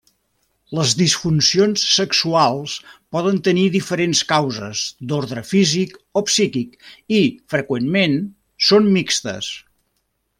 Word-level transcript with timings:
Les 0.75 0.93
disfuncions 0.99 1.81
sexuals 1.97 2.77
poden 3.17 3.37
tenir 3.49 3.65
diferents 3.75 4.23
causes 4.33 4.81
d'ordre 5.11 5.43
físic 5.53 5.93
o 6.21 6.25
psíquic 6.31 6.73
i, 7.19 7.21
freqüentment, 7.55 8.17
són 8.71 8.89
mixtes. 8.97 9.51